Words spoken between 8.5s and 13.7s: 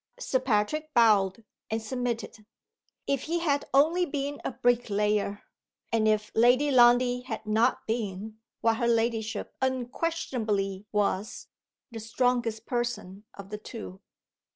what her ladyship unquestionably was, the strongest person of the